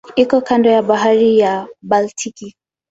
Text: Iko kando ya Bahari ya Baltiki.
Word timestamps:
Iko 0.15 0.37
kando 0.41 0.69
ya 0.69 0.81
Bahari 0.81 1.37
ya 1.39 1.67
Baltiki. 1.81 2.47